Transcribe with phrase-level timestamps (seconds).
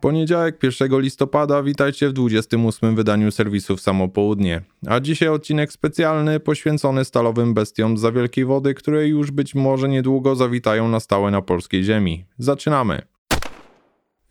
[0.00, 4.62] poniedziałek 1 listopada, witajcie w 28 wydaniu serwisu w samo południe.
[4.86, 10.34] A dzisiaj odcinek specjalny poświęcony stalowym bestiom za wielkiej wody, które już być może niedługo
[10.36, 12.24] zawitają na stałe na polskiej ziemi.
[12.38, 13.02] Zaczynamy!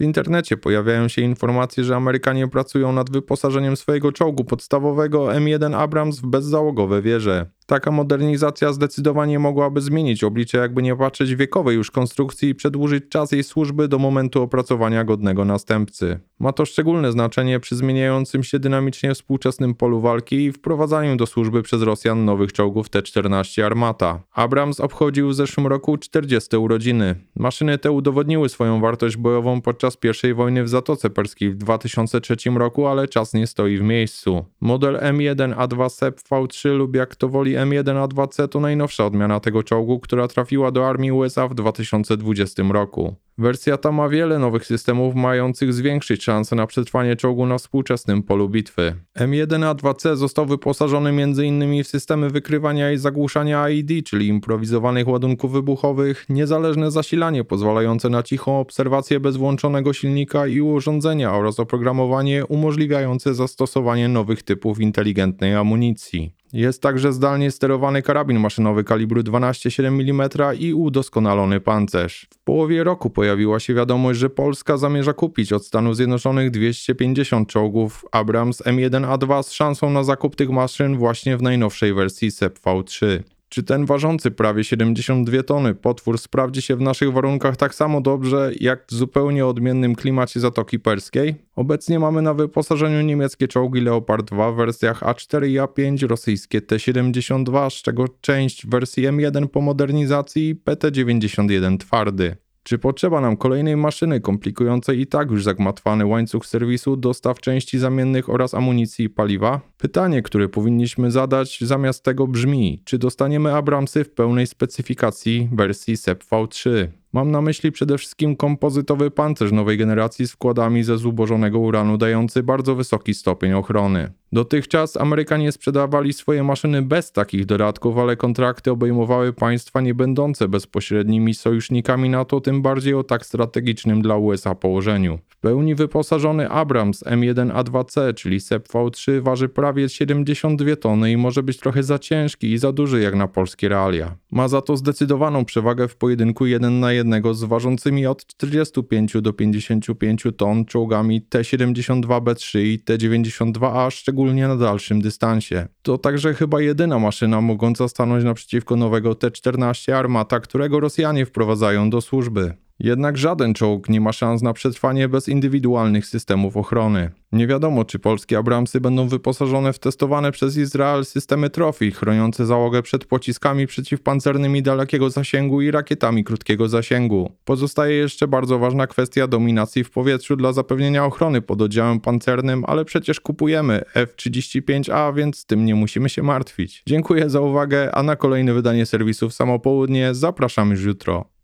[0.00, 6.20] W internecie pojawiają się informacje, że Amerykanie pracują nad wyposażeniem swojego czołgu podstawowego M1 Abrams
[6.20, 7.46] w bezzałogowe wieże.
[7.66, 13.32] Taka modernizacja zdecydowanie mogłaby zmienić oblicze, jakby nie patrzeć wiekowej już konstrukcji i przedłużyć czas
[13.32, 16.20] jej służby do momentu opracowania godnego następcy.
[16.38, 21.62] Ma to szczególne znaczenie przy zmieniającym się dynamicznie współczesnym polu walki i wprowadzaniu do służby
[21.62, 24.22] przez Rosjan nowych czołgów T-14 Armata.
[24.32, 27.14] Abrams obchodził w zeszłym roku 40 urodziny.
[27.36, 29.98] Maszyny te udowodniły swoją wartość bojową podczas
[30.30, 34.44] I wojny w Zatoce Perskiej w 2003 roku, ale czas nie stoi w miejscu.
[34.66, 40.28] Model M1A2 SEP V3 lub jak to woli M1A2C to najnowsza odmiana tego czołgu, która
[40.28, 43.14] trafiła do armii USA w 2020 roku.
[43.38, 48.48] Wersja ta ma wiele nowych systemów mających zwiększyć szanse na przetrwanie czołgu na współczesnym polu
[48.48, 48.94] bitwy.
[49.18, 51.84] M1A2C został wyposażony m.in.
[51.84, 58.60] w systemy wykrywania i zagłuszania AID, czyli improwizowanych ładunków wybuchowych, niezależne zasilanie pozwalające na cichą
[58.60, 66.32] obserwację bez włączonego silnika i urządzenia oraz oprogramowanie umożliwiające zastosowanie nowych typów inteligentnej amunicji.
[66.56, 72.26] Jest także zdalnie sterowany karabin maszynowy kalibru 12,7 mm i udoskonalony pancerz.
[72.34, 78.04] W połowie roku pojawiła się wiadomość, że Polska zamierza kupić od Stanów Zjednoczonych 250 czołgów
[78.12, 83.22] Abrams M1A2 z szansą na zakup tych maszyn właśnie w najnowszej wersji SEP V3.
[83.56, 88.52] Czy ten ważący prawie 72 tony potwór sprawdzi się w naszych warunkach tak samo dobrze
[88.60, 91.34] jak w zupełnie odmiennym klimacie Zatoki Perskiej?
[91.54, 97.70] Obecnie mamy na wyposażeniu niemieckie czołgi Leopard 2 w wersjach A4 i A5, rosyjskie T-72,
[97.70, 102.36] z czego część wersji M1 po modernizacji i PT-91 twardy.
[102.66, 108.30] Czy potrzeba nam kolejnej maszyny komplikującej i tak już zagmatwany łańcuch serwisu, dostaw części zamiennych
[108.30, 109.60] oraz amunicji i paliwa?
[109.78, 116.24] Pytanie, które powinniśmy zadać zamiast tego brzmi: czy dostaniemy Abramsy w pełnej specyfikacji wersji SEP
[116.24, 116.88] V3?
[117.12, 122.42] Mam na myśli przede wszystkim kompozytowy pancerz nowej generacji z wkładami ze zubożonego uranu dający
[122.42, 124.12] bardzo wysoki stopień ochrony.
[124.36, 131.34] Dotychczas Amerykanie sprzedawali swoje maszyny bez takich dodatków, ale kontrakty obejmowały państwa nie będące bezpośrednimi
[131.34, 135.18] sojusznikami NATO, tym bardziej o tak strategicznym dla USA położeniu.
[135.28, 141.58] W pełni wyposażony Abrams M1A2C, czyli SEP V3, waży prawie 72 tony i może być
[141.58, 144.16] trochę za ciężki i za duży jak na polskie realia.
[144.36, 149.32] Ma za to zdecydowaną przewagę w pojedynku 1 na 1 z ważącymi od 45 do
[149.32, 155.66] 55 ton czołgami T-72B3 i T-92A, szczególnie na dalszym dystansie.
[155.82, 162.00] To także chyba jedyna maszyna mogąca stanąć naprzeciwko nowego T-14 Armata, którego Rosjanie wprowadzają do
[162.00, 162.65] służby.
[162.78, 167.10] Jednak żaden czołg nie ma szans na przetrwanie bez indywidualnych systemów ochrony.
[167.32, 172.82] Nie wiadomo, czy polskie Abramsy będą wyposażone w testowane przez Izrael systemy trofi, chroniące załogę
[172.82, 177.32] przed pociskami przeciwpancernymi dalekiego zasięgu i rakietami krótkiego zasięgu.
[177.44, 182.84] Pozostaje jeszcze bardzo ważna kwestia dominacji w powietrzu dla zapewnienia ochrony pod oddziałem pancernym, ale
[182.84, 186.82] przecież kupujemy F-35A, więc tym nie musimy się martwić.
[186.86, 191.35] Dziękuję za uwagę, a na kolejne wydanie serwisów Samopołudnie zapraszam już jutro.